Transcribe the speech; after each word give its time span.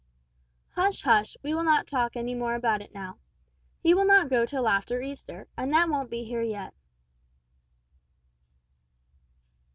"Hush, 0.71 1.03
hush, 1.03 1.37
we 1.43 1.53
will 1.53 1.61
not 1.61 1.85
talk 1.85 2.15
any 2.15 2.33
more 2.33 2.55
about 2.55 2.81
it 2.81 2.91
now. 2.91 3.19
He 3.83 3.93
will 3.93 4.03
not 4.07 4.31
go 4.31 4.47
till 4.47 4.67
after 4.67 4.99
Easter, 4.99 5.47
and 5.55 5.71
that 5.75 5.89
won't 5.89 6.09
be 6.09 6.23
here 6.23 6.41
yet." 6.41 6.73